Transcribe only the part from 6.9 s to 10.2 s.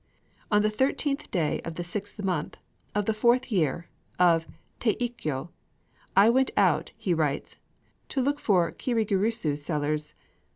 he writes, "to look for kirigirisu sellers.